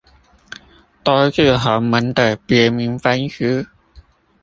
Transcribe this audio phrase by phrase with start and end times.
[1.03, 3.67] 都是洪門的別名分支